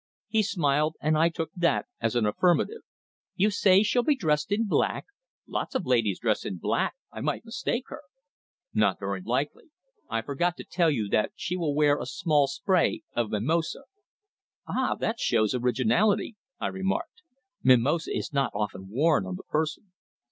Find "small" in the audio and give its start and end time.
12.07-12.47